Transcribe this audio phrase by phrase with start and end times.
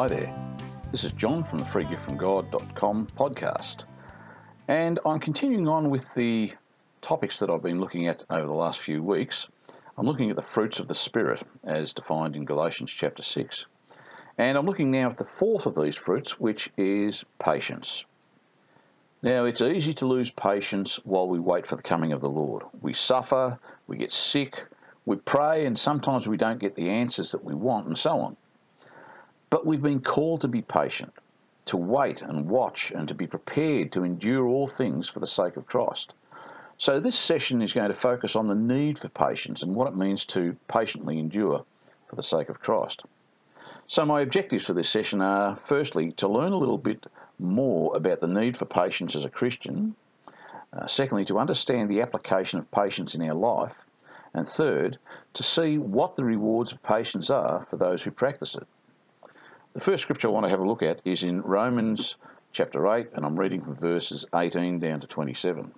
[0.00, 0.34] Hi there.
[0.90, 3.84] This is John from the freegiftfromgod.com podcast.
[4.66, 6.54] And I'm continuing on with the
[7.02, 9.50] topics that I've been looking at over the last few weeks.
[9.98, 13.66] I'm looking at the fruits of the Spirit as defined in Galatians chapter 6.
[14.38, 18.06] And I'm looking now at the fourth of these fruits, which is patience.
[19.20, 22.62] Now, it's easy to lose patience while we wait for the coming of the Lord.
[22.80, 24.66] We suffer, we get sick,
[25.04, 28.38] we pray, and sometimes we don't get the answers that we want, and so on.
[29.50, 31.12] But we've been called to be patient,
[31.66, 35.56] to wait and watch, and to be prepared to endure all things for the sake
[35.56, 36.14] of Christ.
[36.78, 39.96] So, this session is going to focus on the need for patience and what it
[39.96, 41.64] means to patiently endure
[42.06, 43.02] for the sake of Christ.
[43.88, 47.06] So, my objectives for this session are firstly, to learn a little bit
[47.40, 49.96] more about the need for patience as a Christian,
[50.72, 53.74] uh, secondly, to understand the application of patience in our life,
[54.32, 54.96] and third,
[55.34, 58.66] to see what the rewards of patience are for those who practice it.
[59.72, 62.16] The first scripture I want to have a look at is in Romans
[62.52, 65.72] chapter 8, and I'm reading from verses 18 down to 27.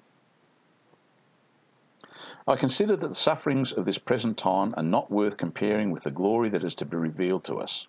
[2.48, 6.10] I consider that the sufferings of this present time are not worth comparing with the
[6.10, 7.86] glory that is to be revealed to us.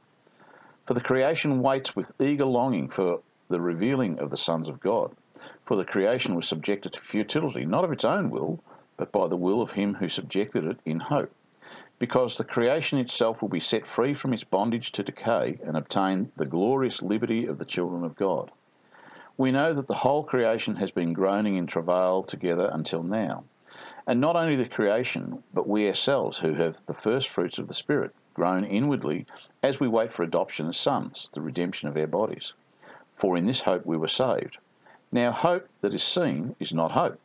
[0.86, 5.16] For the creation waits with eager longing for the revealing of the sons of God.
[5.66, 8.62] For the creation was subjected to futility, not of its own will,
[8.98, 11.32] but by the will of him who subjected it in hope.
[12.04, 16.34] Because the creation itself will be set free from its bondage to decay and obtain
[16.36, 18.52] the glorious liberty of the children of God.
[19.38, 23.46] We know that the whole creation has been groaning in travail together until now.
[24.06, 27.74] And not only the creation, but we ourselves who have the first fruits of the
[27.74, 29.26] Spirit, groan inwardly
[29.64, 32.52] as we wait for adoption as sons, the redemption of our bodies.
[33.16, 34.58] For in this hope we were saved.
[35.14, 37.22] Now, hope that is seen is not hope.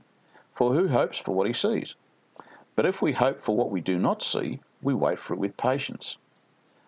[0.54, 1.96] For who hopes for what he sees?
[2.76, 5.56] But if we hope for what we do not see, we wait for it with
[5.56, 6.16] patience.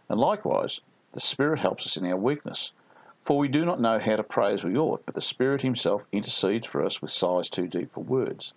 [0.08, 0.80] And likewise,
[1.12, 2.72] the Spirit helps us in our weakness.
[3.24, 6.02] For we do not know how to pray as we ought, but the Spirit Himself
[6.12, 8.52] intercedes for us with sighs too deep for words.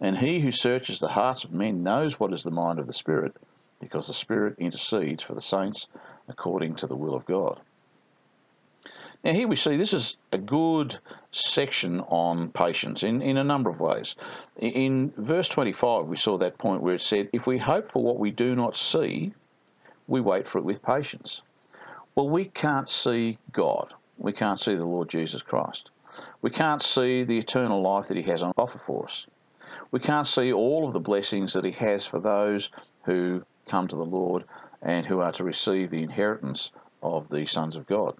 [0.00, 2.92] And He who searches the hearts of men knows what is the mind of the
[2.92, 3.36] Spirit,
[3.80, 5.86] because the Spirit intercedes for the saints
[6.28, 7.60] according to the will of God.
[9.24, 10.98] Now, here we see this is a good
[11.30, 14.16] section on patience in, in a number of ways.
[14.58, 18.18] In verse 25, we saw that point where it said, If we hope for what
[18.18, 19.32] we do not see,
[20.08, 21.42] we wait for it with patience.
[22.16, 23.94] Well, we can't see God.
[24.18, 25.90] We can't see the Lord Jesus Christ.
[26.42, 29.26] We can't see the eternal life that He has on offer for us.
[29.92, 32.70] We can't see all of the blessings that He has for those
[33.04, 34.44] who come to the Lord
[34.82, 36.72] and who are to receive the inheritance
[37.02, 38.16] of the sons of God.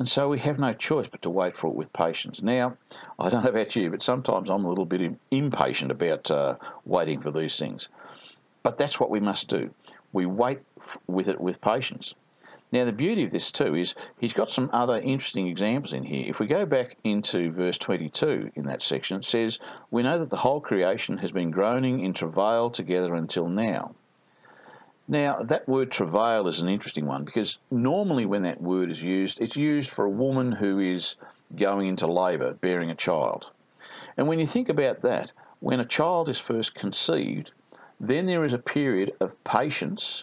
[0.00, 2.40] And so we have no choice but to wait for it with patience.
[2.40, 2.78] Now,
[3.18, 6.54] I don't know about you, but sometimes I'm a little bit impatient about uh,
[6.86, 7.90] waiting for these things.
[8.62, 9.74] But that's what we must do.
[10.14, 10.60] We wait
[11.06, 12.14] with it with patience.
[12.72, 16.24] Now, the beauty of this too is he's got some other interesting examples in here.
[16.26, 19.58] If we go back into verse 22 in that section, it says,
[19.90, 23.94] We know that the whole creation has been groaning in travail together until now.
[25.10, 29.40] Now, that word travail is an interesting one because normally when that word is used,
[29.40, 31.16] it's used for a woman who is
[31.56, 33.50] going into labour, bearing a child.
[34.16, 37.50] And when you think about that, when a child is first conceived,
[37.98, 40.22] then there is a period of patience,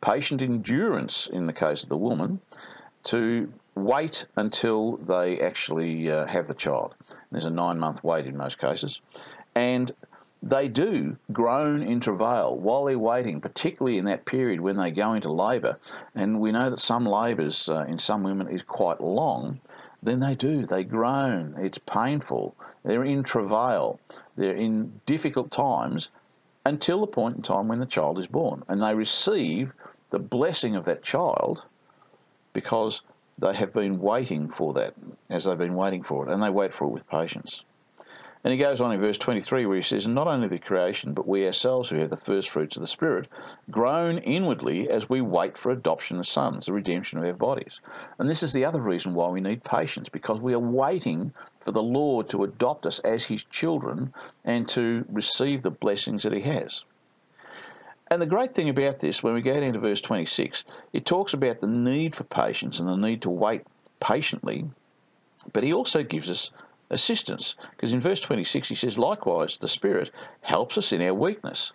[0.00, 2.40] patient endurance in the case of the woman,
[3.04, 6.96] to wait until they actually uh, have the child.
[7.30, 9.00] There's a nine month wait in most cases.
[9.54, 9.92] And
[10.42, 15.14] they do groan in travail while they're waiting, particularly in that period when they go
[15.14, 15.78] into labour.
[16.14, 19.60] And we know that some labours uh, in some women is quite long.
[20.02, 21.54] Then they do, they groan.
[21.58, 22.54] It's painful.
[22.84, 23.98] They're in travail.
[24.36, 26.10] They're in difficult times
[26.64, 28.62] until the point in time when the child is born.
[28.68, 29.72] And they receive
[30.10, 31.64] the blessing of that child
[32.52, 33.00] because
[33.38, 34.94] they have been waiting for that
[35.30, 36.32] as they've been waiting for it.
[36.32, 37.64] And they wait for it with patience.
[38.46, 41.26] And he goes on in verse 23 where he says, Not only the creation, but
[41.26, 43.26] we ourselves who have the first fruits of the Spirit,
[43.72, 47.80] groan inwardly as we wait for adoption as sons, the redemption of our bodies.
[48.20, 51.32] And this is the other reason why we need patience, because we are waiting
[51.64, 54.14] for the Lord to adopt us as his children
[54.44, 56.84] and to receive the blessings that he has.
[58.12, 60.62] And the great thing about this, when we go down to verse 26,
[60.92, 63.62] it talks about the need for patience and the need to wait
[63.98, 64.66] patiently,
[65.52, 66.52] but he also gives us
[66.90, 67.54] assistance.
[67.72, 70.10] Because in verse 26 he says, Likewise, the Spirit
[70.42, 71.72] helps us in our weakness.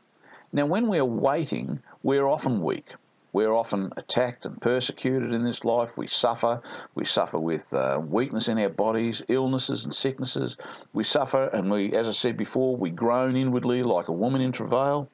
[0.54, 2.94] Now, when we are waiting, we're often weak.
[3.34, 5.92] We're often attacked and persecuted in this life.
[5.96, 6.62] We suffer.
[6.96, 10.58] We suffer with uh, weakness in our bodies, illnesses and sicknesses.
[10.92, 14.52] We suffer, and we, as I said before, we groan inwardly like a woman in
[14.52, 15.10] travail.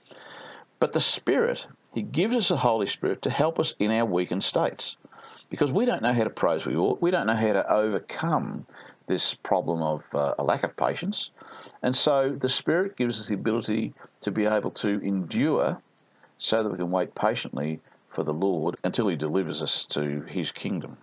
[0.79, 4.43] But the Spirit, He gives us the Holy Spirit to help us in our weakened
[4.43, 4.97] states.
[5.49, 7.01] because we don't know how to pray we ought.
[7.01, 8.65] We don't know how to overcome
[9.07, 11.31] this problem of uh, a lack of patience.
[11.81, 15.81] And so the Spirit gives us the ability to be able to endure
[16.37, 20.51] so that we can wait patiently for the Lord until He delivers us to His
[20.51, 20.97] kingdom.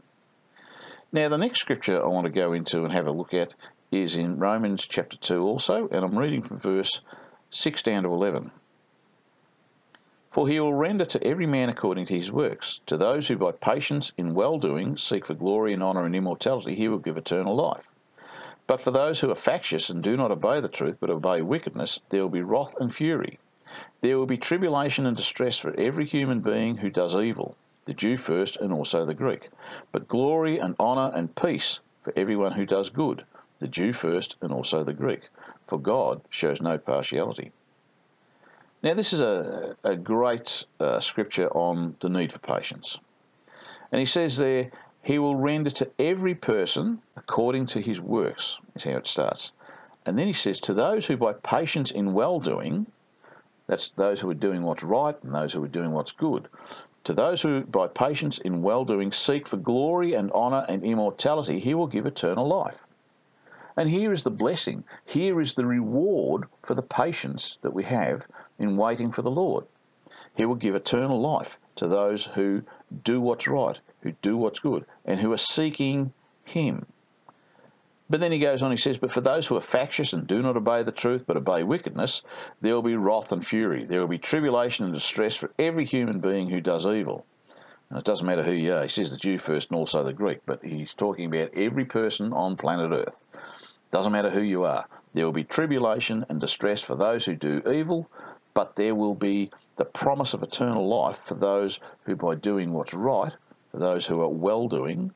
[1.12, 3.54] Now, the next scripture I want to go into and have a look at
[3.90, 7.00] is in Romans chapter 2 also, and I'm reading from verse
[7.50, 8.50] 6 down to 11.
[10.32, 12.80] For he will render to every man according to his works.
[12.86, 16.74] To those who by patience in well doing seek for glory and honour and immortality,
[16.74, 17.86] he will give eternal life.
[18.66, 22.00] But for those who are factious and do not obey the truth, but obey wickedness,
[22.08, 23.38] there will be wrath and fury.
[24.00, 28.16] There will be tribulation and distress for every human being who does evil, the Jew
[28.16, 29.50] first and also the Greek,
[29.92, 33.24] but glory and honour and peace for everyone who does good,
[33.58, 35.28] the Jew first and also the Greek,
[35.66, 37.52] for God shows no partiality.
[38.82, 42.98] Now, this is a, a great uh, scripture on the need for patience.
[43.90, 44.70] And he says there,
[45.04, 49.52] He will render to every person according to his works, is how it starts.
[50.06, 52.86] And then he says, To those who by patience in well doing,
[53.66, 56.48] that's those who are doing what's right and those who are doing what's good.
[57.04, 61.58] To those who by patience in well doing seek for glory and honour and immortality,
[61.58, 62.78] he will give eternal life.
[63.76, 64.84] And here is the blessing.
[65.04, 68.26] Here is the reward for the patience that we have
[68.58, 69.66] in waiting for the Lord.
[70.34, 72.62] He will give eternal life to those who
[73.02, 76.12] do what's right, who do what's good, and who are seeking
[76.44, 76.86] Him.
[78.08, 80.42] But then he goes on, he says, But for those who are factious and do
[80.42, 82.22] not obey the truth, but obey wickedness,
[82.60, 83.84] there will be wrath and fury.
[83.84, 87.24] There will be tribulation and distress for every human being who does evil.
[87.88, 88.82] And it doesn't matter who you are.
[88.82, 92.32] He says the Jew first and also the Greek, but he's talking about every person
[92.34, 93.18] on planet Earth.
[93.90, 94.86] Doesn't matter who you are.
[95.14, 98.10] There will be tribulation and distress for those who do evil,
[98.52, 102.92] but there will be the promise of eternal life for those who, by doing what's
[102.92, 103.32] right,
[103.78, 105.12] those who are well doing,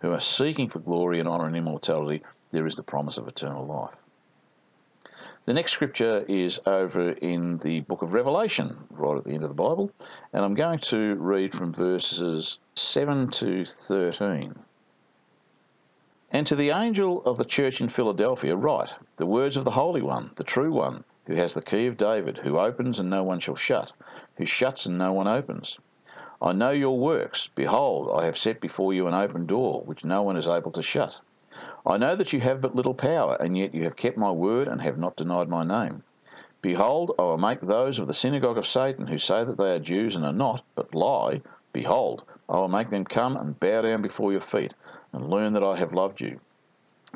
[0.00, 3.64] who are seeking for glory and honour and immortality, there is the promise of eternal
[3.64, 3.94] life.
[5.46, 9.48] The next scripture is over in the book of Revelation, right at the end of
[9.48, 9.90] the Bible,
[10.32, 14.54] and I'm going to read from verses 7 to 13.
[16.30, 20.02] And to the angel of the church in Philadelphia write the words of the Holy
[20.02, 23.40] One, the true One, who has the key of David, who opens and no one
[23.40, 23.92] shall shut,
[24.36, 25.78] who shuts and no one opens.
[26.42, 27.50] I know your works.
[27.54, 30.82] Behold, I have set before you an open door, which no one is able to
[30.82, 31.18] shut.
[31.84, 34.66] I know that you have but little power, and yet you have kept my word
[34.66, 36.02] and have not denied my name.
[36.62, 39.78] Behold, I will make those of the synagogue of Satan who say that they are
[39.78, 41.42] Jews and are not, but lie,
[41.74, 44.72] behold, I will make them come and bow down before your feet,
[45.12, 46.40] and learn that I have loved you.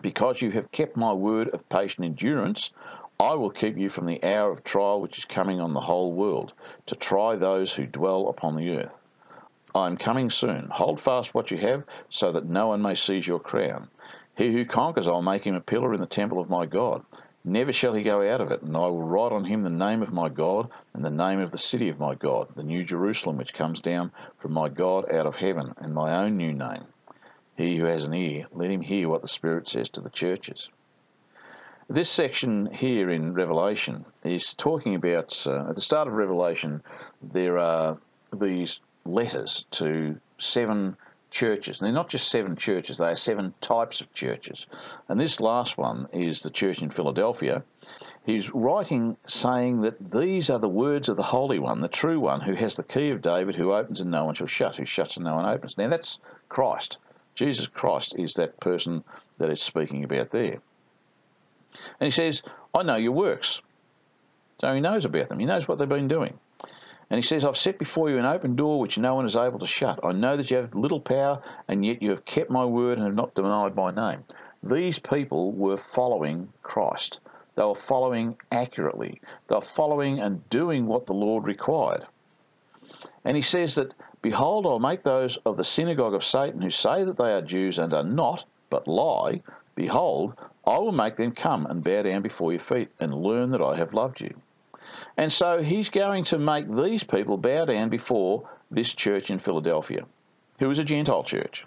[0.03, 2.71] Because you have kept my word of patient endurance,
[3.19, 6.13] I will keep you from the hour of trial which is coming on the whole
[6.13, 6.53] world,
[6.87, 9.01] to try those who dwell upon the earth.
[9.77, 10.69] I am coming soon.
[10.71, 13.89] Hold fast what you have, so that no one may seize your crown.
[14.37, 17.05] He who conquers, I'll make him a pillar in the temple of my God.
[17.45, 20.01] Never shall he go out of it, and I will write on him the name
[20.01, 23.37] of my God and the name of the city of my God, the new Jerusalem
[23.37, 26.85] which comes down from my God out of heaven, and my own new name.
[27.57, 30.71] He who has an ear, let him hear what the Spirit says to the churches.
[31.89, 36.83] This section here in Revelation is talking about, uh, at the start of Revelation,
[37.21, 37.99] there are
[38.33, 40.97] these letters to seven
[41.31, 41.81] churches.
[41.81, 44.67] And they're not just seven churches, they are seven types of churches.
[45.09, 47.65] And this last one is the church in Philadelphia.
[48.25, 52.41] He's writing saying that these are the words of the Holy One, the true one,
[52.41, 55.17] who has the key of David, who opens and no one shall shut, who shuts
[55.17, 55.77] and no one opens.
[55.77, 56.99] Now that's Christ.
[57.35, 59.03] Jesus Christ is that person
[59.39, 60.61] that it's speaking about there.
[61.99, 62.43] And he says,
[62.73, 63.61] I know your works.
[64.61, 65.41] So he knows about them.
[65.41, 66.39] He knows what they've been doing.
[67.11, 69.59] And he says, I've set before you an open door which no one is able
[69.59, 70.01] to shut.
[70.03, 73.07] I know that you have little power, and yet you have kept my word and
[73.07, 74.25] have not denied my name.
[74.63, 77.21] These people were following Christ.
[77.57, 79.21] They were following accurately.
[79.49, 82.07] They were following and doing what the Lord required.
[83.25, 87.05] And he says that, Behold, I'll make those of the synagogue of Satan who say
[87.05, 89.43] that they are Jews and are not, but lie,
[89.75, 90.35] behold,
[90.67, 93.77] I will make them come and bow down before your feet and learn that I
[93.77, 94.35] have loved you.
[95.17, 100.07] And so he's going to make these people bow down before this church in Philadelphia,
[100.59, 101.65] who is a Gentile church.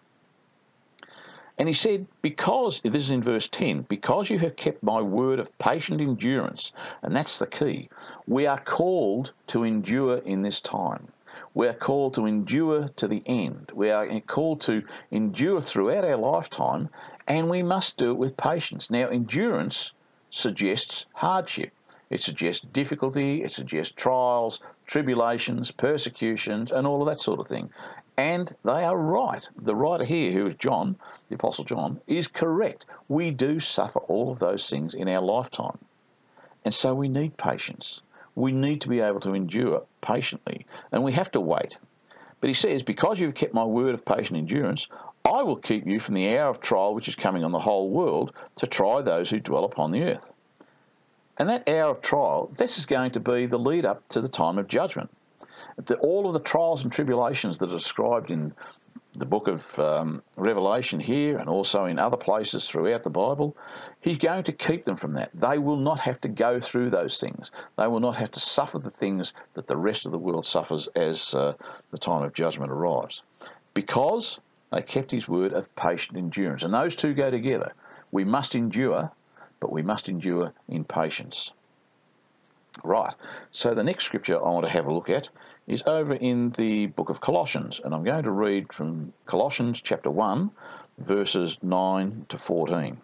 [1.58, 5.40] And he said, Because, this is in verse 10, because you have kept my word
[5.40, 7.90] of patient endurance, and that's the key,
[8.28, 11.08] we are called to endure in this time.
[11.54, 13.72] We are called to endure to the end.
[13.74, 16.90] We are called to endure throughout our lifetime
[17.28, 18.90] and we must do it with patience.
[18.90, 19.92] Now, endurance
[20.30, 21.72] suggests hardship.
[22.10, 27.70] It suggests difficulty, it suggests trials, tribulations, persecutions, and all of that sort of thing.
[28.16, 29.48] And they are right.
[29.58, 30.96] The writer here, who is John,
[31.30, 32.86] the Apostle John, is correct.
[33.10, 35.78] We do suffer all of those things in our lifetime.
[36.64, 38.02] And so we need patience.
[38.36, 41.78] We need to be able to endure patiently, and we have to wait.
[42.40, 44.88] But he says, Because you've kept my word of patient endurance,
[45.26, 47.90] I will keep you from the hour of trial which is coming on the whole
[47.90, 50.26] world to try those who dwell upon the earth.
[51.40, 54.30] And that hour of trial, this is going to be the lead up to the
[54.30, 55.10] time of judgment
[55.86, 58.54] the, all of the trials and tribulations that are described in
[59.16, 63.56] the book of um, Revelation here and also in other places throughout the Bible,
[64.00, 65.32] he's going to keep them from that.
[65.34, 67.52] They will not have to go through those things.
[67.78, 70.88] They will not have to suffer the things that the rest of the world suffers
[70.96, 71.54] as uh,
[71.92, 73.24] the time of judgment arrives.
[73.74, 74.40] Because
[74.72, 76.64] they kept his word of patient endurance.
[76.64, 77.74] And those two go together.
[78.12, 79.12] We must endure,
[79.60, 81.54] but we must endure in patience.
[82.84, 83.14] Right,
[83.52, 85.30] so the next scripture I want to have a look at
[85.66, 90.12] is over in the book of Colossians, and I'm going to read from Colossians chapter
[90.12, 90.52] 1,
[91.00, 93.02] verses 9 to 14.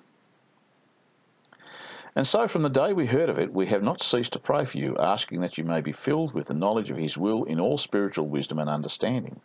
[2.15, 4.65] And so from the day we heard of it, we have not ceased to pray
[4.65, 7.59] for you, asking that you may be filled with the knowledge of His will in
[7.59, 9.41] all spiritual wisdom and understanding,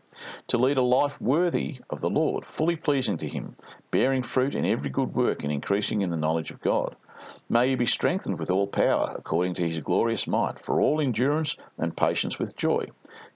[0.49, 3.57] to lead a life worthy of the Lord, fully pleasing to Him,
[3.91, 6.97] bearing fruit in every good work and increasing in the knowledge of God
[7.49, 11.57] May you be strengthened with all power, according to his glorious might, for all endurance
[11.77, 12.87] and patience with joy,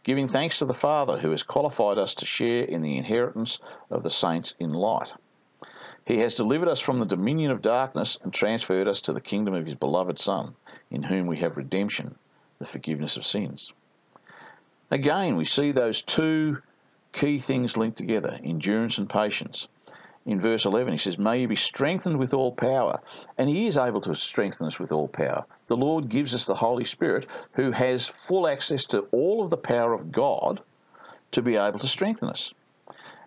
[0.05, 3.59] giving thanks to the Father who has qualified us to share in the inheritance
[3.91, 5.15] of the saints in light.
[6.05, 9.55] He has delivered us from the dominion of darkness and transferred us to the kingdom
[9.55, 10.55] of his beloved Son,
[10.91, 12.17] in whom we have redemption,
[12.59, 13.73] the forgiveness of sins.
[14.91, 16.59] Again, we see those two
[17.13, 19.69] key things linked together endurance and patience
[20.27, 20.93] in verse 11.
[20.93, 23.01] He says, May you be strengthened with all power.
[23.39, 25.45] And He is able to strengthen us with all power.
[25.67, 29.57] The Lord gives us the Holy Spirit who has full access to all of the
[29.57, 30.61] power of God
[31.33, 32.53] to be able to strengthen us.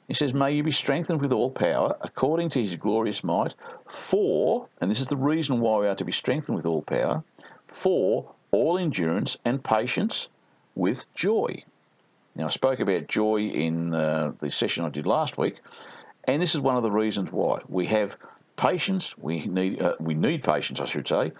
[0.08, 3.56] He says, May you be strengthened with all power according to His glorious might,
[3.88, 7.24] for, and this is the reason why we are to be strengthened with all power,
[7.68, 10.28] for all endurance and patience
[10.76, 11.64] with joy.
[12.36, 15.62] Now, I spoke about joy in uh, the session I did last week,
[16.26, 18.18] and this is one of the reasons why we have
[18.58, 19.18] patience.
[19.18, 21.32] We need uh, we need patience, I should say,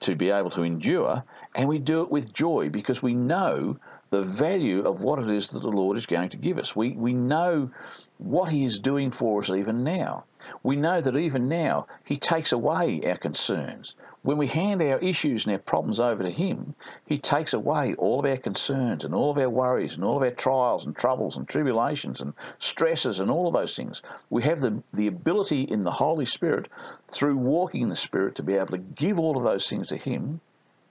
[0.00, 1.22] to be able to endure,
[1.54, 3.78] and we do it with joy because we know
[4.12, 6.76] the value of what it is that the Lord is going to give us.
[6.76, 7.70] We we know
[8.18, 10.24] what He is doing for us even now.
[10.62, 13.94] We know that even now He takes away our concerns.
[14.20, 16.74] When we hand our issues and our problems over to Him,
[17.06, 20.22] He takes away all of our concerns and all of our worries and all of
[20.22, 24.02] our trials and troubles and tribulations and stresses and all of those things.
[24.28, 26.68] We have the, the ability in the Holy Spirit,
[27.10, 29.96] through walking in the Spirit, to be able to give all of those things to
[29.96, 30.42] Him,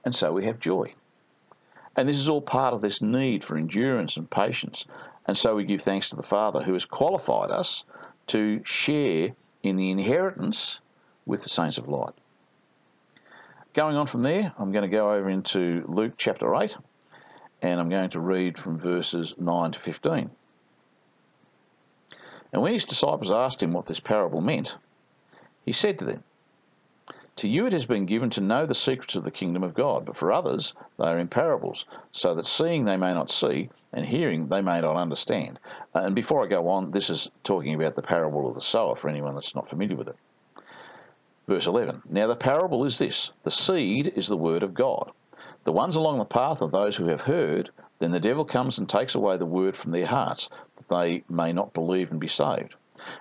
[0.04, 0.96] and so we have joy.
[1.96, 4.86] And this is all part of this need for endurance and patience.
[5.28, 7.84] And so we give thanks to the Father who has qualified us
[8.28, 9.32] to share
[9.64, 10.80] in the inheritance
[11.26, 12.14] with the saints of light.
[13.74, 16.76] Going on from there, I'm going to go over into Luke chapter 8,
[17.62, 20.30] and I'm going to read from verses 9 to 15.
[22.54, 24.76] And when his disciples asked him what this parable meant,
[25.66, 26.24] he said to them,
[27.38, 30.06] To you it has been given to know the secrets of the kingdom of God,
[30.06, 34.06] but for others they are in parables, so that seeing they may not see, and
[34.06, 35.58] hearing they may not understand.
[35.94, 39.08] And before I go on, this is talking about the parable of the sower for
[39.08, 40.18] anyone that's not familiar with it.
[41.48, 45.12] Verse 11 Now the parable is this the seed is the word of God.
[45.64, 47.70] The ones along the path are those who have heard,
[48.00, 51.54] then the devil comes and takes away the word from their hearts, that they may
[51.54, 52.76] not believe and be saved.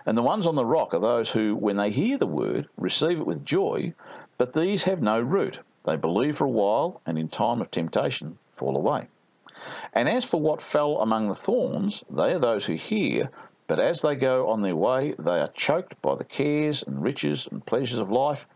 [0.06, 3.18] And the ones on the rock are those who, when they hear the word, receive
[3.18, 3.94] it with joy,
[4.38, 5.60] but these have no root.
[5.84, 9.08] They believe for a while, and in time of temptation fall away.
[9.92, 13.30] And as for what fell among the thorns, they are those who hear,
[13.66, 17.46] but as they go on their way, they are choked by the cares and riches
[17.50, 18.46] and pleasures of life,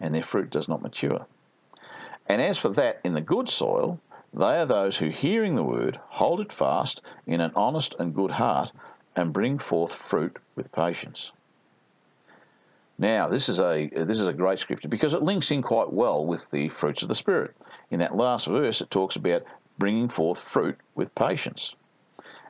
[0.00, 1.26] and their fruit does not mature.
[2.26, 4.00] And as for that in the good soil,
[4.32, 8.32] they are those who, hearing the word, hold it fast in an honest and good
[8.32, 8.72] heart,
[9.16, 11.32] and bring forth fruit with patience.
[12.98, 16.24] Now, this is a this is a great scripture because it links in quite well
[16.24, 17.56] with the fruits of the spirit.
[17.90, 19.42] In that last verse, it talks about
[19.78, 21.74] bringing forth fruit with patience.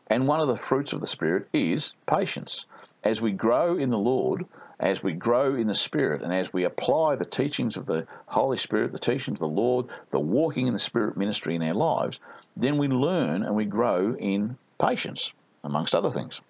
[0.08, 2.66] And one of the fruits of the Spirit is patience.
[3.02, 4.44] As we grow in the Lord,
[4.78, 8.58] as we grow in the Spirit, and as we apply the teachings of the Holy
[8.58, 12.20] Spirit, the teachings of the Lord, the walking in the Spirit ministry in our lives,
[12.54, 16.42] then we learn and we grow in patience, amongst other things.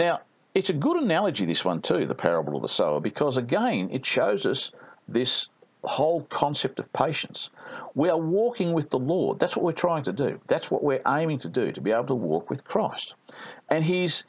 [0.00, 0.22] Now,
[0.54, 4.06] it's a good analogy, this one too, the parable of the sower, because again, it
[4.06, 4.70] shows us
[5.06, 5.50] this
[5.84, 7.50] whole concept of patience.
[7.94, 9.38] We are walking with the Lord.
[9.38, 10.40] That's what we're trying to do.
[10.46, 13.12] That's what we're aiming to do, to be able to walk with Christ.
[13.68, 14.24] And he's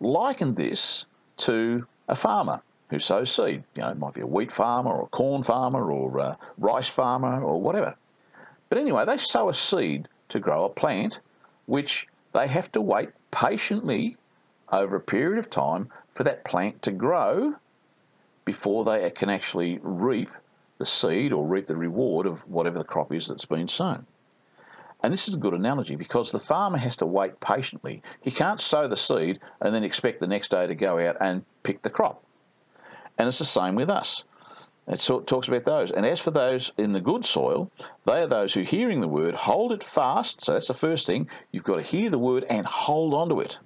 [0.00, 2.60] likened this to a farmer
[2.90, 3.62] who sows seed.
[3.76, 6.88] You know, it might be a wheat farmer or a corn farmer or a rice
[6.88, 7.94] farmer or whatever.
[8.70, 11.20] But anyway, they sow a seed to grow a plant,
[11.66, 14.16] which they have to wait patiently
[14.72, 17.54] over a period of time for that plant to grow
[18.44, 20.30] before they can actually reap
[20.78, 24.04] the seed or reap the reward of whatever the crop is that's been sown.
[25.02, 28.02] And this is a good analogy because the farmer has to wait patiently.
[28.20, 31.44] He can't sow the seed and then expect the next day to go out and
[31.62, 32.22] pick the crop.
[33.18, 34.24] And it's the same with us.
[34.88, 35.92] It talks about those.
[35.92, 37.70] And as for those in the good soil,
[38.04, 40.44] they are those who, hearing the word, hold it fast.
[40.44, 41.28] So that's the first thing.
[41.52, 43.58] You've got to hear the word and hold on to it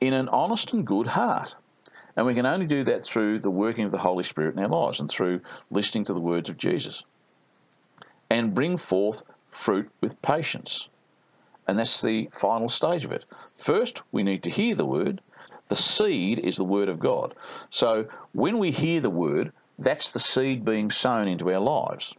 [0.00, 1.54] in an honest and good heart.
[2.16, 4.68] And we can only do that through the working of the Holy Spirit in our
[4.68, 5.40] lives and through
[5.70, 7.04] listening to the words of Jesus.
[8.30, 10.88] And bring forth fruit with patience.
[11.66, 13.24] And that's the final stage of it.
[13.56, 15.20] First, we need to hear the word.
[15.68, 17.34] The seed is the word of God.
[17.70, 22.14] So when we hear the word, that's the seed being sown into our lives.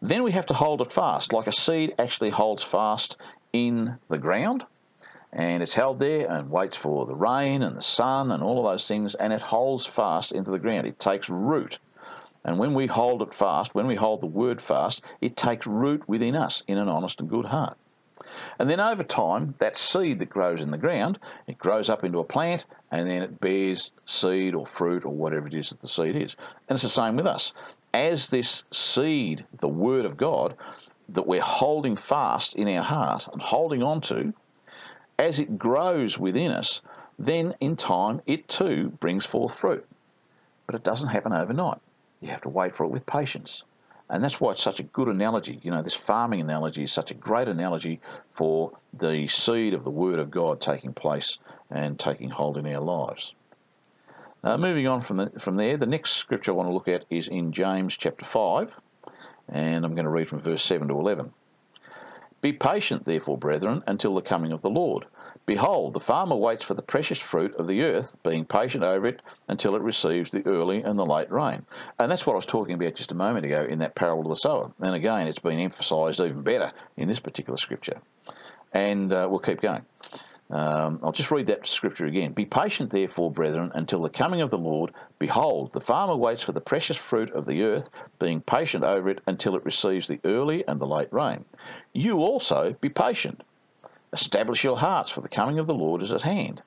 [0.00, 3.16] Then we have to hold it fast, like a seed actually holds fast
[3.52, 4.66] in the ground
[5.32, 8.70] and it's held there and waits for the rain and the sun and all of
[8.70, 10.86] those things, and it holds fast into the ground.
[10.86, 11.78] It takes root.
[12.44, 16.06] And when we hold it fast, when we hold the word fast, it takes root
[16.08, 17.78] within us in an honest and good heart.
[18.58, 22.18] And then over time, that seed that grows in the ground, it grows up into
[22.18, 25.88] a plant and then it bears seed or fruit or whatever it is that the
[25.88, 26.36] seed is.
[26.68, 27.52] And it's the same with us.
[27.94, 30.56] As this seed, the Word of God,
[31.10, 34.32] that we're holding fast in our heart and holding on to,
[35.22, 36.80] as it grows within us,
[37.18, 39.86] then in time it too brings forth fruit.
[40.66, 41.78] But it doesn't happen overnight.
[42.20, 43.62] You have to wait for it with patience.
[44.10, 45.60] And that's why it's such a good analogy.
[45.62, 48.00] You know, this farming analogy is such a great analogy
[48.34, 51.38] for the seed of the Word of God taking place
[51.70, 53.32] and taking hold in our lives.
[54.44, 57.04] Uh, moving on from, the, from there, the next scripture I want to look at
[57.10, 58.74] is in James chapter 5,
[59.48, 61.32] and I'm going to read from verse 7 to 11.
[62.42, 65.06] Be patient, therefore, brethren, until the coming of the Lord.
[65.44, 69.20] Behold, the farmer waits for the precious fruit of the earth, being patient over it
[69.48, 71.66] until it receives the early and the late rain.
[71.98, 74.30] And that's what I was talking about just a moment ago in that parable of
[74.30, 74.72] the sower.
[74.80, 78.00] And again, it's been emphasised even better in this particular scripture.
[78.72, 79.84] And uh, we'll keep going.
[80.52, 82.32] Um, I'll just read that scripture again.
[82.32, 84.92] Be patient, therefore, brethren, until the coming of the Lord.
[85.18, 89.22] Behold, the farmer waits for the precious fruit of the earth, being patient over it
[89.26, 91.46] until it receives the early and the late rain.
[91.94, 93.42] You also be patient.
[94.12, 96.62] Establish your hearts, for the coming of the Lord is at hand.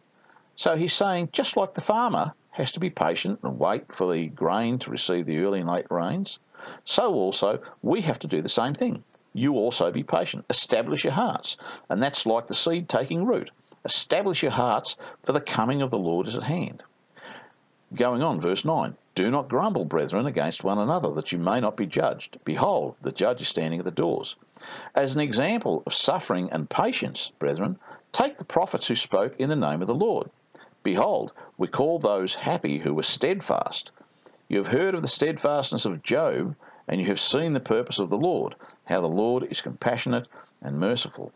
[0.55, 4.27] So he's saying, just like the farmer has to be patient and wait for the
[4.27, 6.39] grain to receive the early and late rains,
[6.85, 9.03] so also we have to do the same thing.
[9.33, 10.45] You also be patient.
[10.49, 11.57] Establish your hearts.
[11.89, 13.51] And that's like the seed taking root.
[13.83, 16.81] Establish your hearts, for the coming of the Lord is at hand.
[17.93, 21.75] Going on, verse 9 Do not grumble, brethren, against one another, that you may not
[21.75, 22.39] be judged.
[22.45, 24.35] Behold, the judge is standing at the doors.
[24.95, 27.77] As an example of suffering and patience, brethren,
[28.11, 30.29] take the prophets who spoke in the name of the Lord.
[30.81, 33.91] Behold, we call those happy who were steadfast.
[34.47, 36.55] You have heard of the steadfastness of Job,
[36.87, 40.27] and you have seen the purpose of the Lord, how the Lord is compassionate
[40.61, 41.31] and merciful.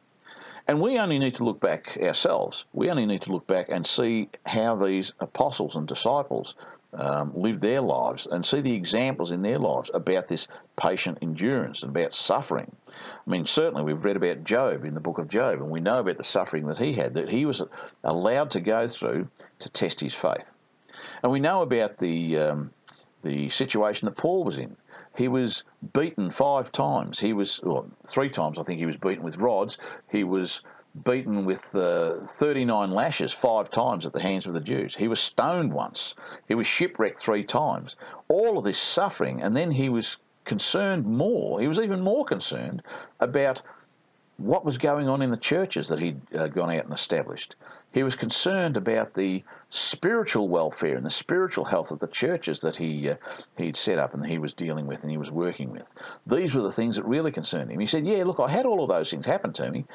[0.67, 2.63] And we only need to look back ourselves.
[2.73, 6.53] We only need to look back and see how these apostles and disciples
[6.93, 11.83] um, live their lives and see the examples in their lives about this patient endurance
[11.83, 12.71] and about suffering.
[12.89, 15.99] I mean, certainly we've read about Job in the book of Job, and we know
[15.99, 17.61] about the suffering that he had, that he was
[18.03, 19.27] allowed to go through
[19.59, 20.51] to test his faith.
[21.23, 22.71] And we know about the um,
[23.23, 24.75] the situation that Paul was in.
[25.17, 27.19] He was beaten five times.
[27.19, 29.77] He was, well, three times, I think he was beaten with rods.
[30.09, 30.61] He was
[31.03, 34.95] beaten with uh, 39 lashes five times at the hands of the Jews.
[34.95, 36.15] He was stoned once.
[36.47, 37.95] He was shipwrecked three times.
[38.27, 42.81] All of this suffering, and then he was concerned more, he was even more concerned
[43.19, 43.61] about
[44.37, 47.55] what was going on in the churches that he'd uh, gone out and established.
[47.91, 52.75] He was concerned about the spiritual welfare and the spiritual health of the churches that
[52.75, 53.15] he uh,
[53.57, 55.91] he'd set up and he was dealing with and he was working with.
[56.25, 57.79] These were the things that really concerned him.
[57.79, 59.85] He said, "Yeah, look, I had all of those things happen to me,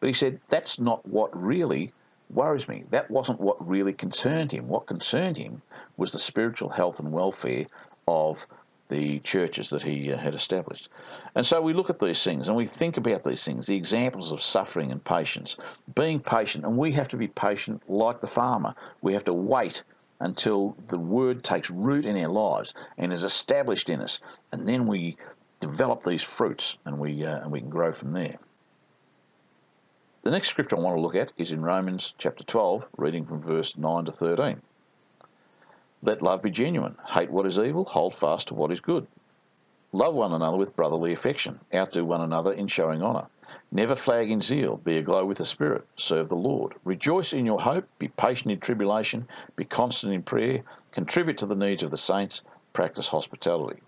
[0.00, 1.92] but he said that's not what really."
[2.30, 2.84] Worries me.
[2.90, 4.68] That wasn't what really concerned him.
[4.68, 5.62] What concerned him
[5.96, 7.64] was the spiritual health and welfare
[8.06, 8.46] of
[8.88, 10.88] the churches that he uh, had established.
[11.34, 14.32] And so we look at these things and we think about these things, the examples
[14.32, 15.56] of suffering and patience,
[15.94, 18.74] being patient, and we have to be patient like the farmer.
[19.02, 19.82] We have to wait
[20.20, 24.18] until the word takes root in our lives and is established in us,
[24.52, 25.16] and then we
[25.60, 28.38] develop these fruits and we uh, and we can grow from there.
[30.28, 33.40] The next scripture I want to look at is in Romans chapter 12, reading from
[33.40, 34.60] verse 9 to 13.
[36.02, 36.96] Let love be genuine.
[37.06, 39.06] Hate what is evil, hold fast to what is good.
[39.90, 41.58] Love one another with brotherly affection.
[41.74, 43.24] Outdo one another in showing honour.
[43.72, 44.76] Never flag in zeal.
[44.76, 45.86] Be aglow with the Spirit.
[45.96, 46.74] Serve the Lord.
[46.84, 47.88] Rejoice in your hope.
[47.98, 49.26] Be patient in tribulation.
[49.56, 50.62] Be constant in prayer.
[50.92, 52.42] Contribute to the needs of the saints.
[52.74, 53.80] Practice hospitality.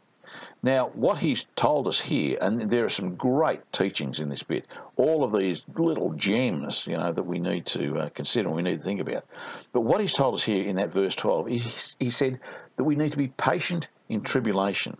[0.62, 4.66] Now, what he's told us here, and there are some great teachings in this bit,
[4.96, 8.62] all of these little gems, you know, that we need to uh, consider and we
[8.62, 9.24] need to think about.
[9.72, 11.58] But what he's told us here in that verse 12, he,
[11.98, 12.40] he said
[12.76, 14.96] that we need to be patient in tribulation.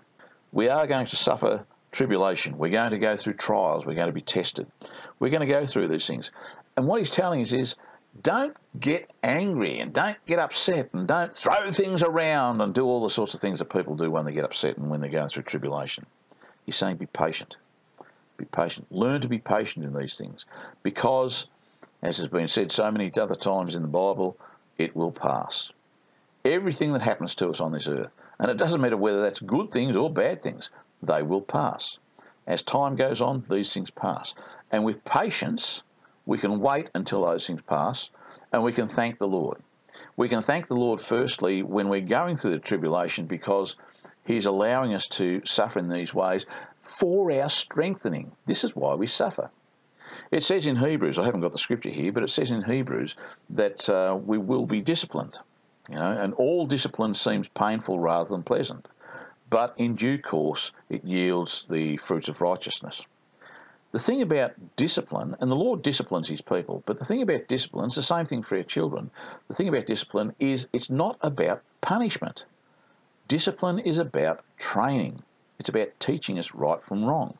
[0.52, 2.56] We are going to suffer tribulation.
[2.56, 3.84] We're going to go through trials.
[3.84, 4.66] We're going to be tested.
[5.18, 6.30] We're going to go through these things.
[6.76, 7.74] And what he's telling us is
[8.22, 13.02] don't get angry and don't get upset and don't throw things around and do all
[13.02, 15.28] the sorts of things that people do when they get upset and when they're going
[15.28, 16.04] through tribulation.
[16.66, 17.56] He's saying be patient.
[18.36, 18.86] Be patient.
[18.90, 20.44] Learn to be patient in these things
[20.82, 21.46] because,
[22.02, 24.36] as has been said so many other times in the Bible,
[24.78, 25.72] it will pass.
[26.44, 29.70] Everything that happens to us on this earth, and it doesn't matter whether that's good
[29.70, 30.70] things or bad things,
[31.02, 31.98] they will pass.
[32.46, 34.34] As time goes on, these things pass.
[34.72, 35.82] And with patience,
[36.26, 38.10] we can wait until those things pass
[38.52, 39.58] and we can thank the Lord.
[40.16, 43.76] We can thank the Lord firstly when we're going through the tribulation because
[44.24, 46.46] He's allowing us to suffer in these ways
[46.82, 48.32] for our strengthening.
[48.46, 49.50] This is why we suffer.
[50.30, 53.16] It says in Hebrews, I haven't got the scripture here, but it says in Hebrews
[53.50, 55.38] that uh, we will be disciplined.
[55.88, 58.86] You know, and all discipline seems painful rather than pleasant,
[59.48, 63.06] but in due course it yields the fruits of righteousness.
[63.92, 67.86] The thing about discipline, and the Lord disciplines his people, but the thing about discipline,
[67.86, 69.10] it's the same thing for our children.
[69.48, 72.44] The thing about discipline is it's not about punishment.
[73.26, 75.22] Discipline is about training,
[75.58, 77.36] it's about teaching us right from wrong.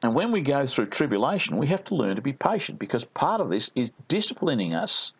[0.00, 3.40] And when we go through tribulation, we have to learn to be patient because part
[3.40, 5.12] of this is disciplining us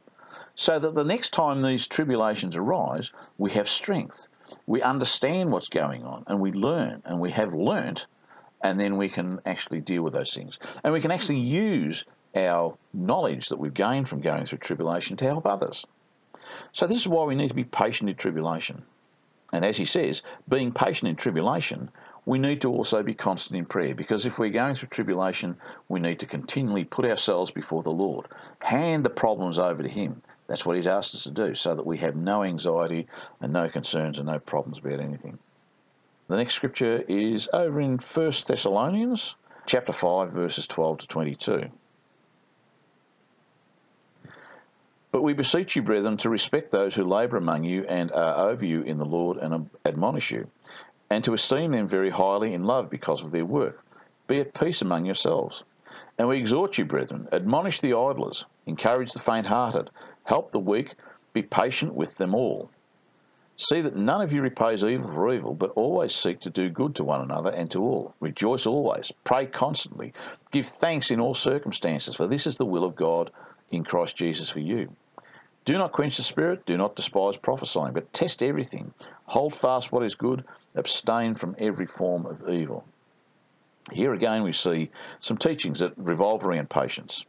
[0.55, 4.29] so that the next time these tribulations arise, we have strength.
[4.69, 8.07] We understand what's going on and we learn, and we have learnt
[8.63, 10.59] and then we can actually deal with those things.
[10.83, 15.25] And we can actually use our knowledge that we've gained from going through tribulation to
[15.25, 15.87] help others.
[16.73, 18.83] So, this is why we need to be patient in tribulation.
[19.53, 21.91] And as he says, being patient in tribulation,
[22.27, 25.57] we need to also be constant in prayer because if we're going through tribulation,
[25.89, 28.27] we need to continually put ourselves before the Lord,
[28.63, 30.21] hand the problems over to Him.
[30.47, 33.07] That's what He's asked us to do so that we have no anxiety
[33.41, 35.39] and no concerns and no problems about anything.
[36.29, 41.71] The next scripture is over in 1 Thessalonians chapter 5 verses 12 to 22.
[45.11, 48.67] But we beseech you, brethren, to respect those who labour among you and are over
[48.67, 50.47] you in the Lord and admonish you,
[51.09, 53.83] and to esteem them very highly in love because of their work.
[54.27, 55.65] Be at peace among yourselves.
[56.19, 59.89] And we exhort you, brethren, admonish the idlers, encourage the faint hearted,
[60.25, 60.95] help the weak,
[61.33, 62.69] be patient with them all.
[63.61, 66.95] See that none of you repays evil for evil, but always seek to do good
[66.95, 68.15] to one another and to all.
[68.21, 70.13] Rejoice always, pray constantly,
[70.53, 73.33] give thanks in all circumstances, for this is the will of God
[73.73, 74.95] in Christ Jesus for you.
[75.65, 78.95] Do not quench the spirit, do not despise prophesying, but test everything.
[79.27, 80.45] Hold fast what is good,
[80.77, 82.85] abstain from every form of evil.
[83.93, 87.25] Here again, we see some teachings that revolve around patience.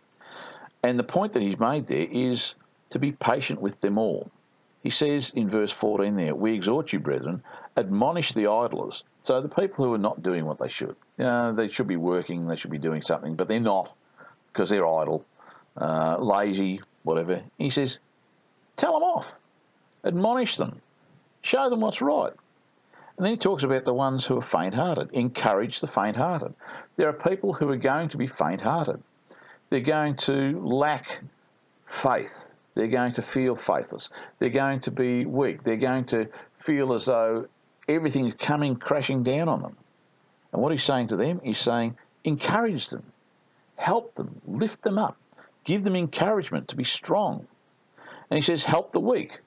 [0.83, 2.53] And the point that he's made there is
[2.91, 4.29] to be patient with them all.
[4.83, 7.43] He says in verse 14 there, We exhort you, brethren,
[7.75, 9.03] admonish the idlers.
[9.23, 10.95] So the people who are not doing what they should.
[11.17, 13.95] You know, they should be working, they should be doing something, but they're not
[14.51, 15.25] because they're idle,
[15.77, 17.41] uh, lazy, whatever.
[17.57, 17.99] He says,
[18.77, 19.33] Tell them off,
[20.03, 20.81] admonish them,
[21.41, 22.33] show them what's right.
[23.17, 25.09] And then he talks about the ones who are faint hearted.
[25.11, 26.53] Encourage the faint hearted.
[26.95, 29.03] There are people who are going to be faint hearted.
[29.69, 31.19] They're going to lack
[31.85, 32.48] faith.
[32.79, 34.09] They're going to feel faithless.
[34.39, 35.63] They're going to be weak.
[35.63, 37.45] They're going to feel as though
[37.89, 39.75] everything is coming crashing down on them.
[40.53, 43.03] And what he's saying to them, he's saying, encourage them,
[43.75, 45.17] help them, lift them up,
[45.65, 47.45] give them encouragement to be strong.
[48.31, 49.41] And he says, help the weak.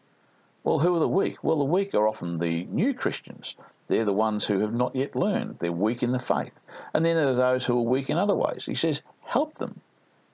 [0.63, 1.43] Well, who are the weak?
[1.43, 3.55] Well, the weak are often the new Christians.
[3.89, 5.57] They're the ones who have not yet learned.
[5.59, 6.53] They're weak in the faith.
[6.93, 8.67] And then there are those who are weak in other ways.
[8.67, 9.81] He says, help them.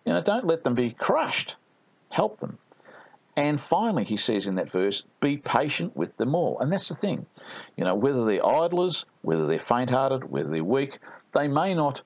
[0.04, 1.54] You know, don't let them be crushed.
[2.10, 2.58] Help them.
[3.38, 6.58] And finally, he says in that verse, be patient with them all.
[6.58, 7.24] And that's the thing.
[7.76, 10.98] You know, whether they're idlers, whether they're faint hearted, whether they're weak,
[11.34, 12.02] they may not,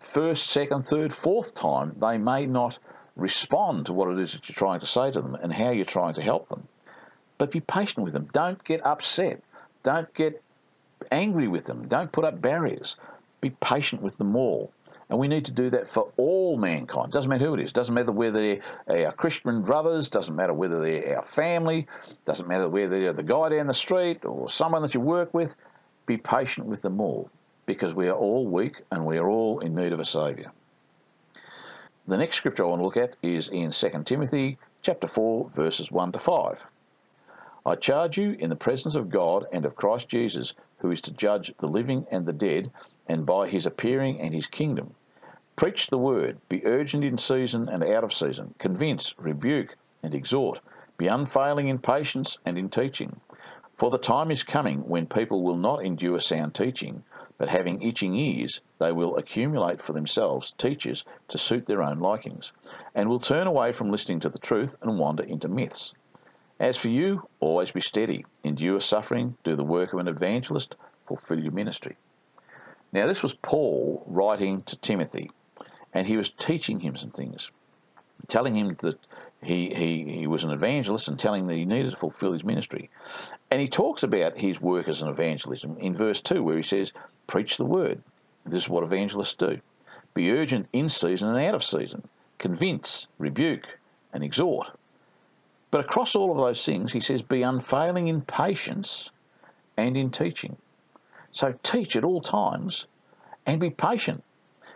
[0.00, 2.76] first, second, third, fourth time, they may not
[3.16, 5.86] respond to what it is that you're trying to say to them and how you're
[5.86, 6.68] trying to help them.
[7.38, 8.28] but be patient with them.
[8.34, 9.42] Don't get upset.
[9.82, 10.42] Don't get
[11.10, 11.88] angry with them.
[11.88, 12.96] Don't put up barriers.
[13.40, 14.70] Be patient with them all.
[15.10, 17.12] And we need to do that for all mankind.
[17.12, 17.72] Doesn't matter who it is.
[17.72, 20.08] Doesn't matter whether they're our Christian brothers.
[20.08, 21.86] Doesn't matter whether they're our family.
[22.24, 25.54] Doesn't matter whether they're the guy down the street or someone that you work with.
[26.06, 27.30] Be patient with them all
[27.66, 30.52] because we are all weak and we are all in need of a Saviour.
[32.06, 35.90] The next scripture I want to look at is in 2 Timothy chapter 4 verses
[35.90, 36.58] 1 to 5.
[37.66, 41.10] I charge you in the presence of God and of Christ Jesus, who is to
[41.12, 42.70] judge the living and the dead,
[43.06, 44.94] and by his appearing and his kingdom.
[45.56, 50.60] Preach the word, be urgent in season and out of season, convince, rebuke, and exhort,
[50.96, 53.20] be unfailing in patience and in teaching.
[53.76, 57.04] For the time is coming when people will not endure sound teaching,
[57.36, 62.52] but having itching ears, they will accumulate for themselves teachers to suit their own likings,
[62.94, 65.92] and will turn away from listening to the truth and wander into myths.
[66.60, 71.40] As for you, always be steady, endure suffering, do the work of an evangelist, fulfill
[71.40, 71.96] your ministry.
[72.94, 75.32] Now, this was Paul writing to Timothy,
[75.92, 77.50] and he was teaching him some things,
[78.28, 79.00] telling him that
[79.42, 82.44] he, he, he was an evangelist and telling him that he needed to fulfill his
[82.44, 82.88] ministry.
[83.50, 86.92] And he talks about his work as an evangelism in verse 2, where he says,
[87.26, 88.00] Preach the word.
[88.44, 89.60] This is what evangelists do.
[90.14, 92.06] Be urgent in season and out of season.
[92.38, 93.80] Convince, rebuke,
[94.12, 94.68] and exhort.
[95.72, 99.10] But across all of those things, he says, Be unfailing in patience
[99.76, 100.56] and in teaching.
[101.34, 102.86] So teach at all times
[103.44, 104.22] and be patient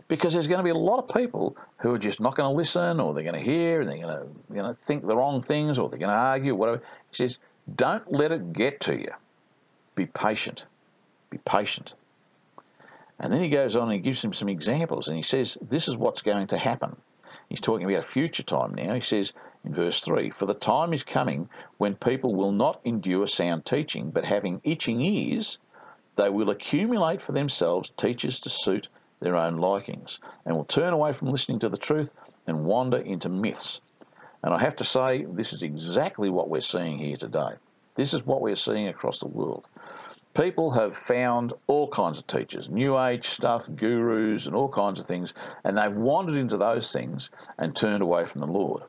[0.09, 2.57] because there's going to be a lot of people who are just not going to
[2.57, 5.41] listen or they're going to hear and they're going to you know, think the wrong
[5.41, 6.83] things or they're going to argue, whatever.
[7.11, 7.39] He says,
[7.77, 9.13] don't let it get to you.
[9.95, 10.65] Be patient.
[11.31, 11.95] Be patient.
[13.21, 15.87] And then he goes on and he gives him some examples and he says, this
[15.87, 16.97] is what's going to happen.
[17.49, 18.95] He's talking about a future time now.
[18.95, 19.33] He says
[19.65, 24.11] in verse 3 For the time is coming when people will not endure sound teaching,
[24.11, 25.59] but having itching ears,
[26.19, 28.89] they will accumulate for themselves teachers to suit
[29.21, 32.13] their own likings and will turn away from listening to the truth
[32.49, 33.81] and wander into myths.
[34.43, 37.53] And I have to say, this is exactly what we're seeing here today.
[37.95, 39.67] This is what we're seeing across the world.
[40.35, 45.07] People have found all kinds of teachers, New Age stuff, gurus, and all kinds of
[45.07, 48.83] things, and they've wandered into those things and turned away from the Lord.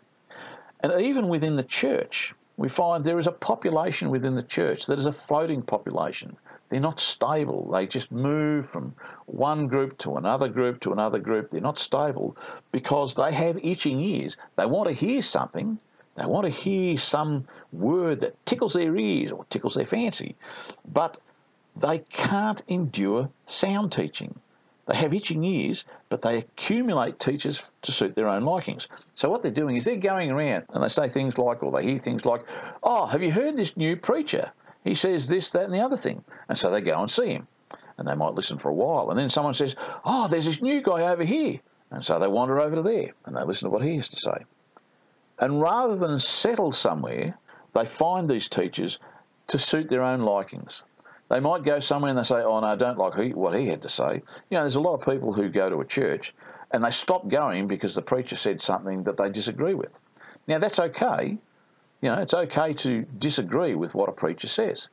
[0.81, 4.97] And even within the church, we find there is a population within the church that
[4.97, 6.35] is a floating population
[6.69, 7.71] they're not stable.
[7.71, 8.93] They just move from
[9.25, 11.49] one group to another group to another group.
[11.49, 12.37] They're not stable
[12.71, 14.37] because they have itching ears.
[14.55, 15.79] They want to hear something.
[16.15, 20.35] They want to hear some word that tickles their ears or tickles their fancy.
[20.91, 21.17] But
[21.75, 24.39] they can't endure sound teaching.
[24.85, 28.87] They have itching ears, but they accumulate teachers to suit their own likings.
[29.15, 31.85] So what they're doing is they're going around and they say things like, or they
[31.85, 32.43] hear things like,
[32.83, 34.51] oh, have you heard this new preacher?
[34.83, 36.23] He says this, that, and the other thing.
[36.47, 37.47] And so they go and see him.
[37.97, 39.09] And they might listen for a while.
[39.09, 41.59] And then someone says, Oh, there's this new guy over here.
[41.91, 44.17] And so they wander over to there and they listen to what he has to
[44.17, 44.45] say.
[45.39, 47.37] And rather than settle somewhere,
[47.73, 48.99] they find these teachers
[49.47, 50.83] to suit their own likings.
[51.29, 53.81] They might go somewhere and they say, Oh, no, I don't like what he had
[53.81, 54.21] to say.
[54.49, 56.33] You know, there's a lot of people who go to a church
[56.71, 59.99] and they stop going because the preacher said something that they disagree with.
[60.47, 61.37] Now, that's okay
[62.01, 64.87] you know, it's okay to disagree with what a preacher says,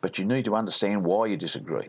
[0.00, 1.88] but you need to understand why you disagree.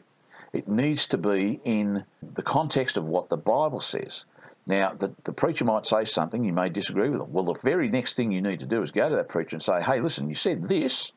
[0.52, 4.26] It needs to be in the context of what the Bible says.
[4.66, 7.34] Now, the, the preacher might say something, you may disagree with them.
[7.34, 9.64] Well, the very next thing you need to do is go to that preacher and
[9.64, 11.12] say, hey, listen, you said this.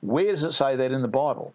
[0.00, 1.54] Where does it say that in the Bible?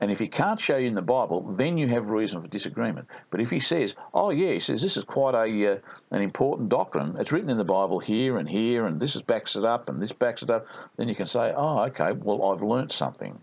[0.00, 3.08] And if he can't show you in the Bible, then you have reason for disagreement.
[3.30, 5.78] But if he says, "Oh yeah," he says, "This is quite a uh,
[6.12, 7.16] an important doctrine.
[7.18, 10.00] It's written in the Bible here and here, and this is backs it up, and
[10.00, 12.12] this backs it up," then you can say, "Oh, okay.
[12.12, 13.40] Well, I've learnt something."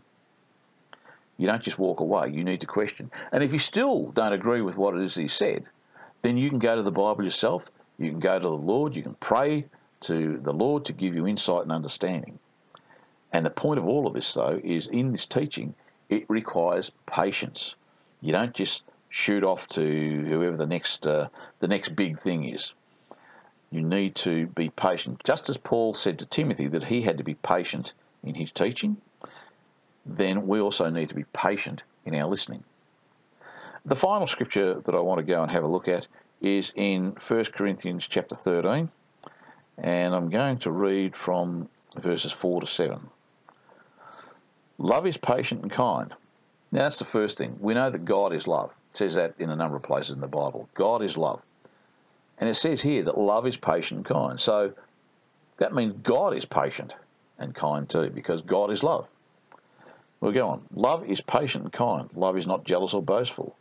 [1.38, 2.30] You don't just walk away.
[2.30, 3.12] You need to question.
[3.34, 5.65] And if you still don't agree with what it is he said,
[6.22, 7.65] then you can go to the Bible yourself.
[7.98, 8.96] You can go to the Lord.
[8.96, 9.65] You can pray
[10.02, 12.39] to the Lord to give you insight and understanding.
[13.34, 15.76] And the point of all of this, though, is in this teaching
[16.10, 17.76] it requires patience.
[18.22, 22.74] You don't just shoot off to whoever the next uh, the next big thing is.
[23.72, 27.24] You need to be patient, just as Paul said to Timothy that he had to
[27.24, 28.98] be patient in his teaching.
[30.06, 32.63] Then we also need to be patient in our listening.
[33.86, 36.08] The final scripture that I want to go and have a look at
[36.41, 38.89] is in 1 Corinthians chapter 13,
[39.78, 43.00] and I'm going to read from verses 4 to 7.
[44.78, 46.14] Love is patient and kind.
[46.72, 47.58] Now, that's the first thing.
[47.60, 48.72] We know that God is love.
[48.92, 50.68] It says that in a number of places in the Bible.
[50.74, 51.42] God is love.
[52.38, 54.40] And it says here that love is patient and kind.
[54.40, 54.74] So
[55.58, 56.96] that means God is patient.
[57.38, 59.08] and kind too, because God is love.
[60.20, 60.62] We'll go on.
[60.74, 62.10] Love is patient and kind.
[62.16, 63.56] Love is not jealous or boastful.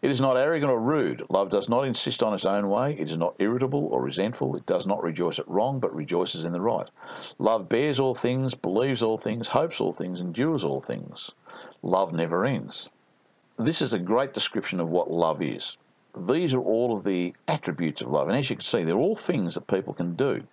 [0.00, 1.24] It is not arrogant or rude.
[1.28, 2.96] Love does not insist on its own way.
[2.98, 4.54] It is not irritable or resentful.
[4.54, 6.88] It does not rejoice at wrong, but rejoices in the right.
[7.38, 11.32] Love bears all things, believes all things, hopes all things, endures all things.
[11.82, 12.88] Love never ends.
[13.56, 15.76] This is a great description of what love is.
[16.16, 18.28] These are all of the attributes of love.
[18.28, 20.44] And as you can see, they're all things that people can do.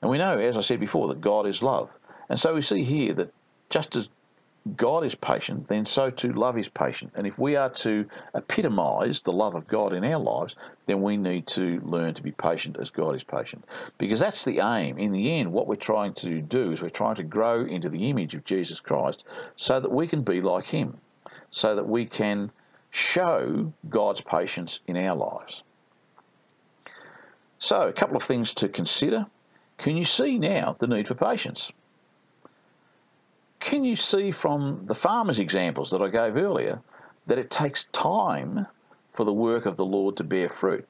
[0.00, 1.90] And we know, as I said before, that God is love.
[2.28, 3.32] And so we see here that
[3.68, 4.08] just as
[4.76, 7.12] God is patient, then so too love is patient.
[7.16, 10.54] And if we are to epitomize the love of God in our lives,
[10.86, 13.64] then we need to learn to be patient as God is patient.
[13.98, 14.98] Because that's the aim.
[14.98, 18.08] In the end, what we're trying to do is we're trying to grow into the
[18.08, 19.24] image of Jesus Christ
[19.56, 20.96] so that we can be like Him,
[21.50, 22.52] so that we can
[22.92, 25.64] show God's patience in our lives.
[27.58, 29.26] So, a couple of things to consider.
[29.78, 31.72] Can you see now the need for patience?
[33.62, 36.82] Can you see from the farmers' examples that I gave earlier
[37.26, 38.66] that it takes time
[39.12, 40.86] for the work of the Lord to bear fruit?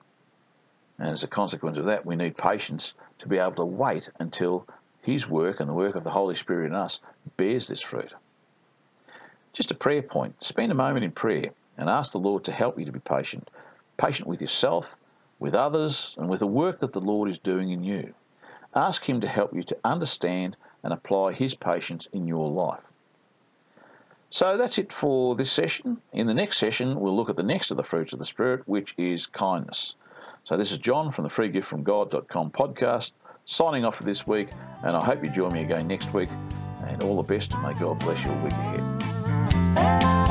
[0.99, 4.67] And as a consequence of that, we need patience to be able to wait until
[5.03, 7.01] His work and the work of the Holy Spirit in us
[7.37, 8.13] bears this fruit.
[9.53, 10.43] Just a prayer point.
[10.43, 13.51] Spend a moment in prayer and ask the Lord to help you to be patient.
[13.99, 14.97] Patient with yourself,
[15.39, 18.15] with others, and with the work that the Lord is doing in you.
[18.75, 22.83] Ask Him to help you to understand and apply His patience in your life.
[24.31, 25.99] So that's it for this session.
[26.13, 28.63] In the next session, we'll look at the next of the fruits of the Spirit,
[28.67, 29.95] which is kindness.
[30.45, 33.13] So this is John from the freegiftfromgod.com podcast,
[33.45, 34.49] signing off for this week,
[34.83, 36.31] and I hope you join me again next week.
[36.87, 40.22] And all the best, and may God bless your week ahead.